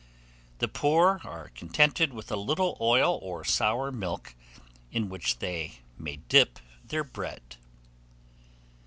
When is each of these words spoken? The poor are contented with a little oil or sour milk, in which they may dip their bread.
The 0.57 0.67
poor 0.67 1.21
are 1.23 1.49
contented 1.49 2.11
with 2.11 2.31
a 2.31 2.35
little 2.35 2.75
oil 2.81 3.19
or 3.21 3.45
sour 3.45 3.91
milk, 3.91 4.33
in 4.91 5.09
which 5.09 5.37
they 5.37 5.81
may 5.95 6.15
dip 6.27 6.57
their 6.83 7.03
bread. 7.03 7.57